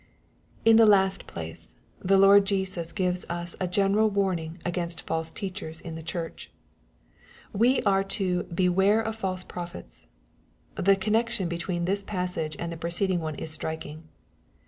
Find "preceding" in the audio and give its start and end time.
12.77-13.19